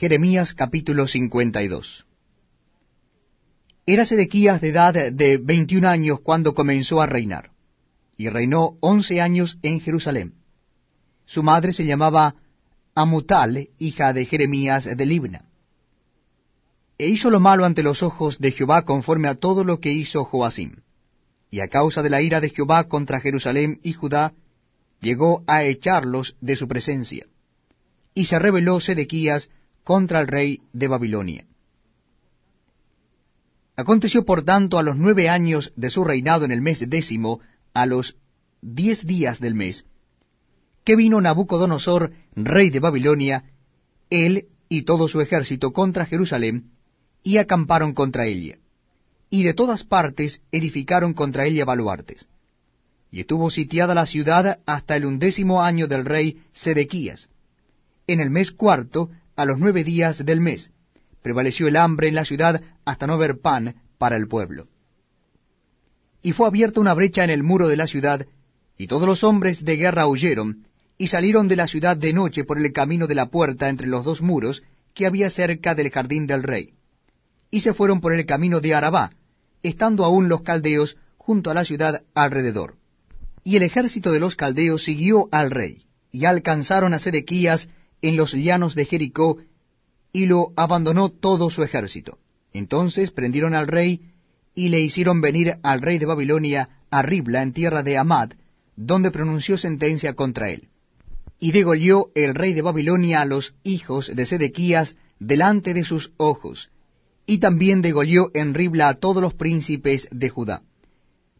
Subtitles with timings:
[0.00, 2.06] Jeremías capítulo 52
[3.84, 7.50] Era Sedequías de edad de veintiún años cuando comenzó a reinar,
[8.16, 10.36] y reinó once años en Jerusalén.
[11.26, 12.36] Su madre se llamaba
[12.94, 15.44] Amutal, hija de Jeremías de Libna.
[16.96, 20.24] E hizo lo malo ante los ojos de Jehová conforme a todo lo que hizo
[20.24, 20.76] Joacim.
[21.50, 24.32] Y a causa de la ira de Jehová contra Jerusalén y Judá,
[25.02, 27.26] llegó a echarlos de su presencia.
[28.14, 29.50] Y se rebeló Sedequías
[29.90, 31.46] contra el rey de Babilonia.
[33.74, 37.40] Aconteció por tanto a los nueve años de su reinado en el mes décimo,
[37.74, 38.16] a los
[38.62, 39.84] diez días del mes,
[40.84, 43.50] que vino Nabucodonosor, rey de Babilonia,
[44.10, 46.70] él y todo su ejército contra Jerusalén,
[47.24, 48.58] y acamparon contra ella.
[49.28, 52.28] Y de todas partes edificaron contra ella baluartes.
[53.10, 57.28] Y estuvo sitiada la ciudad hasta el undécimo año del rey Sedequías.
[58.06, 60.70] En el mes cuarto, a los nueve días del mes,
[61.22, 64.68] prevaleció el hambre en la ciudad hasta no haber pan para el pueblo.
[66.22, 68.26] Y fue abierta una brecha en el muro de la ciudad,
[68.76, 70.66] y todos los hombres de guerra huyeron,
[70.98, 74.04] y salieron de la ciudad de noche por el camino de la puerta entre los
[74.04, 76.74] dos muros que había cerca del jardín del rey.
[77.50, 79.10] Y se fueron por el camino de Arabá,
[79.62, 82.74] estando aún los caldeos junto a la ciudad alrededor.
[83.42, 87.70] Y el ejército de los caldeos siguió al rey, y alcanzaron a Sedequías
[88.02, 89.38] en los llanos de Jericó,
[90.12, 92.18] y lo abandonó todo su ejército.
[92.52, 94.00] Entonces prendieron al rey,
[94.54, 98.32] y le hicieron venir al rey de Babilonia a Ribla en tierra de Amad,
[98.76, 100.70] donde pronunció sentencia contra él
[101.40, 106.70] y degolló el rey de Babilonia a los hijos de Sedequías delante de sus ojos,
[107.26, 110.62] y también degolló en Ribla a todos los príncipes de Judá.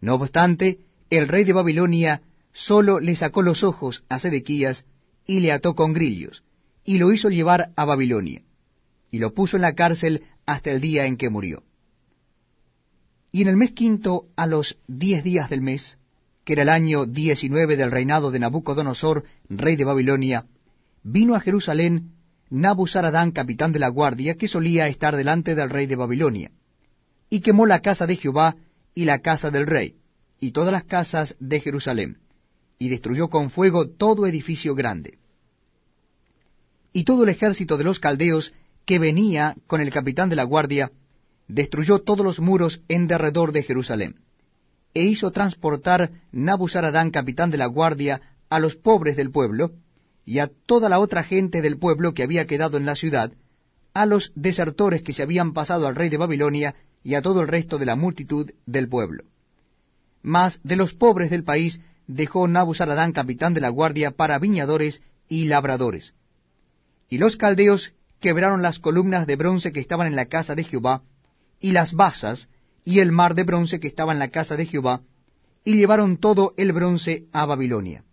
[0.00, 0.78] No obstante,
[1.10, 2.22] el rey de Babilonia
[2.52, 4.86] solo le sacó los ojos a Sedequías
[5.26, 6.44] y le ató con grillos,
[6.88, 8.40] y lo hizo llevar a Babilonia,
[9.10, 11.62] y lo puso en la cárcel hasta el día en que murió.
[13.30, 15.98] Y en el mes quinto, a los diez días del mes,
[16.44, 20.46] que era el año diecinueve del reinado de Nabucodonosor, rey de Babilonia,
[21.02, 22.12] vino a Jerusalén
[22.48, 26.52] Nabuzaradán, capitán de la guardia, que solía estar delante del rey de Babilonia,
[27.28, 28.56] y quemó la casa de Jehová
[28.94, 29.96] y la casa del rey,
[30.40, 32.16] y todas las casas de Jerusalén,
[32.78, 35.18] y destruyó con fuego todo edificio grande.
[36.92, 38.52] Y todo el ejército de los caldeos
[38.84, 40.90] que venía con el capitán de la guardia,
[41.46, 44.16] destruyó todos los muros en derredor de Jerusalén
[44.94, 49.72] e hizo transportar Nabuzaradán, capitán de la guardia, a los pobres del pueblo,
[50.24, 53.32] y a toda la otra gente del pueblo que había quedado en la ciudad,
[53.94, 56.74] a los desertores que se habían pasado al rey de Babilonia,
[57.04, 59.24] y a todo el resto de la multitud del pueblo.
[60.20, 65.44] Mas de los pobres del país dejó Nabuzaradán, capitán de la guardia, para viñadores y
[65.44, 66.14] labradores.
[67.08, 71.02] Y los caldeos quebraron las columnas de bronce que estaban en la casa de Jehová,
[71.60, 72.48] y las basas,
[72.84, 75.02] y el mar de bronce que estaba en la casa de Jehová,
[75.64, 78.04] y llevaron todo el bronce a Babilonia.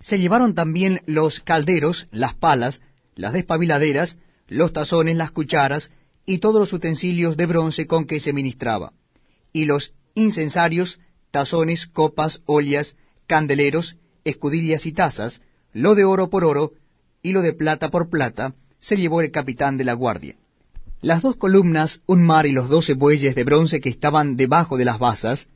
[0.00, 2.82] Se llevaron también los calderos, las palas,
[3.14, 5.90] las despabiladeras, los tazones, las cucharas,
[6.26, 8.92] y todos los utensilios de bronce con que se ministraba,
[9.52, 15.42] y los incensarios, tazones, copas, ollas, candeleros, escudillas y tazas,
[15.72, 16.72] lo de oro por oro,
[17.22, 20.36] y lo de plata por plata, se llevó el capitán de la guardia.
[21.00, 24.84] Las dos columnas, un mar y los doce bueyes de bronce que estaban debajo de
[24.84, 25.48] las basas,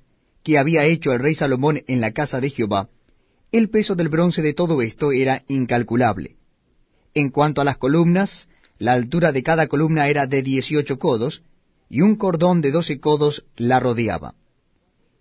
[0.42, 2.88] que había hecho el rey Salomón en la casa de Jehová,
[3.52, 6.36] el peso del bronce de todo esto era incalculable.
[7.14, 8.48] En cuanto a las columnas,
[8.78, 11.42] la altura de cada columna era de dieciocho codos,
[11.88, 14.34] y un cordón de doce codos la rodeaba.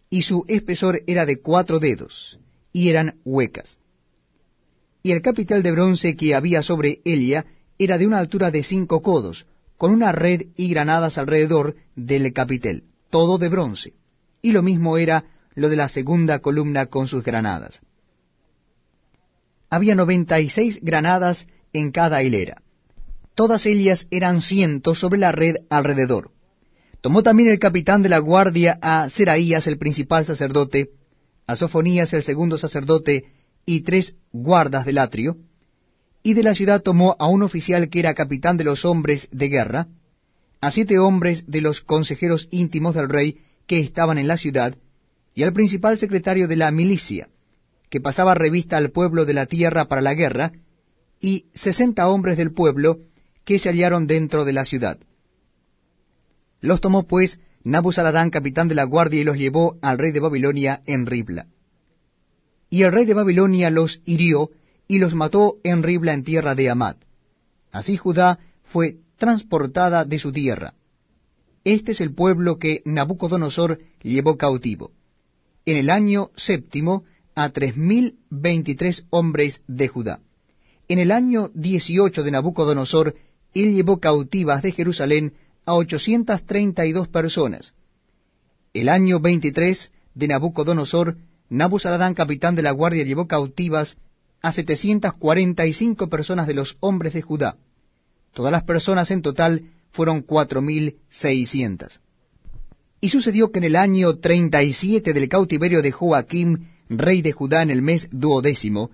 [0.10, 2.40] Y su espesor era de cuatro dedos,
[2.74, 3.80] y eran huecas.
[5.06, 7.46] Y el capital de bronce que había sobre ella
[7.78, 9.46] era de una altura de cinco codos,
[9.78, 13.94] con una red y granadas alrededor del capitel, todo de bronce,
[14.42, 17.82] y lo mismo era lo de la segunda columna con sus granadas.
[19.70, 22.64] Había noventa y seis granadas en cada hilera.
[23.36, 26.32] Todas ellas eran cientos sobre la red alrededor.
[27.02, 30.90] Tomó también el capitán de la guardia a Seraías el principal sacerdote,
[31.46, 33.35] a Sofonías el segundo sacerdote
[33.66, 35.38] y tres guardas del atrio,
[36.24, 39.48] y de la ciudad tomó a un oficial que era capitán de los hombres de
[39.48, 39.88] guerra,
[40.62, 44.76] a siete hombres de los consejeros íntimos del rey que estaban en la ciudad,
[45.34, 47.30] y al principal secretario de la milicia,
[47.90, 50.54] que pasaba revista al pueblo de la tierra para la guerra,
[51.20, 53.00] y sesenta hombres del pueblo
[53.44, 54.98] que se hallaron dentro de la ciudad.
[56.62, 60.82] Los tomó pues Nabuzaradán, capitán de la guardia, y los llevó al rey de Babilonia
[60.86, 61.48] en Ribla.
[62.76, 64.50] Y el rey de Babilonia los hirió
[64.86, 66.98] y los mató en Ribla en tierra de Amad.
[67.72, 70.74] Así Judá fue transportada de su tierra.
[71.64, 74.92] Este es el pueblo que Nabucodonosor llevó cautivo.
[75.66, 80.20] En el año séptimo a tres mil veintitrés hombres de Judá.
[80.90, 83.16] En el año dieciocho de Nabucodonosor,
[83.54, 85.32] él llevó cautivas de Jerusalén
[85.64, 87.74] a ochocientas treinta y dos personas.
[88.74, 91.16] El año veintitrés de Nabucodonosor,
[91.50, 93.98] Nabuzaradán, capitán de la guardia, llevó cautivas
[94.42, 97.58] a setecientas cuarenta y cinco personas de los hombres de Judá.
[98.34, 102.02] Todas las personas en total fueron cuatro mil seiscientas.
[103.00, 107.32] Y sucedió que en el año treinta y siete del cautiverio de Joaquim, rey de
[107.32, 108.92] Judá, en el mes duodécimo,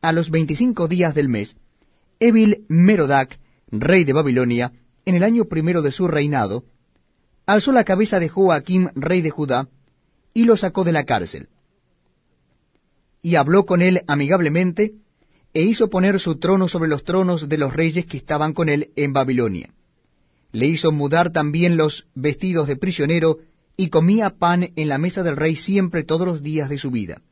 [0.00, 1.56] a los veinticinco días del mes,
[2.20, 3.38] Evil Merodac,
[3.70, 4.72] rey de Babilonia,
[5.04, 6.64] en el año primero de su reinado,
[7.46, 9.68] alzó la cabeza de Joaquim, rey de Judá,
[10.34, 11.48] y lo sacó de la cárcel.
[13.22, 14.94] Y habló con él amigablemente,
[15.54, 18.90] e hizo poner su trono sobre los tronos de los reyes que estaban con él
[18.96, 19.70] en Babilonia.
[20.52, 23.38] Le hizo mudar también los vestidos de prisionero,
[23.76, 27.22] y comía pan en la mesa del rey siempre todos los días de su vida.